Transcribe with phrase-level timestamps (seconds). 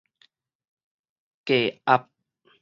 [1.45, 2.09] 低壓